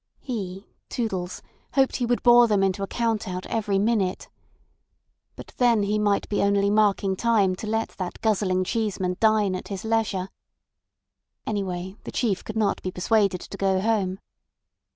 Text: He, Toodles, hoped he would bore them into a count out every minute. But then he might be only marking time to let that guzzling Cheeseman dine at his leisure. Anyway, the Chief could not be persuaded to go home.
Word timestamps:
He, 0.21 0.65
Toodles, 0.89 1.43
hoped 1.75 1.97
he 1.97 2.07
would 2.07 2.23
bore 2.23 2.47
them 2.47 2.63
into 2.63 2.81
a 2.81 2.87
count 2.87 3.27
out 3.27 3.45
every 3.45 3.77
minute. 3.77 4.29
But 5.35 5.53
then 5.57 5.83
he 5.83 5.99
might 5.99 6.27
be 6.27 6.41
only 6.41 6.71
marking 6.71 7.15
time 7.15 7.55
to 7.57 7.67
let 7.67 7.89
that 7.99 8.19
guzzling 8.19 8.63
Cheeseman 8.63 9.17
dine 9.19 9.53
at 9.53 9.67
his 9.67 9.85
leisure. 9.85 10.29
Anyway, 11.45 11.97
the 12.03 12.11
Chief 12.11 12.43
could 12.43 12.57
not 12.57 12.81
be 12.81 12.89
persuaded 12.89 13.41
to 13.41 13.57
go 13.57 13.79
home. 13.79 14.17